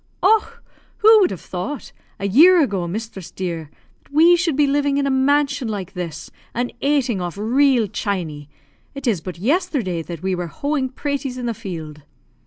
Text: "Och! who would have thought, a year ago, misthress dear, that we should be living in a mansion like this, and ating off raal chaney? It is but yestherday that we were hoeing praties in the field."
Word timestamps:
"Och! 0.23 0.63
who 0.97 1.19
would 1.19 1.29
have 1.29 1.39
thought, 1.41 1.91
a 2.17 2.25
year 2.27 2.59
ago, 2.59 2.87
misthress 2.87 3.29
dear, 3.29 3.69
that 4.01 4.11
we 4.11 4.35
should 4.35 4.55
be 4.55 4.65
living 4.65 4.97
in 4.97 5.05
a 5.05 5.11
mansion 5.11 5.67
like 5.67 5.93
this, 5.93 6.31
and 6.55 6.73
ating 6.81 7.21
off 7.21 7.37
raal 7.37 7.85
chaney? 7.85 8.49
It 8.95 9.05
is 9.05 9.21
but 9.21 9.37
yestherday 9.37 10.01
that 10.01 10.23
we 10.23 10.33
were 10.33 10.47
hoeing 10.47 10.89
praties 10.89 11.37
in 11.37 11.45
the 11.45 11.53
field." 11.53 12.01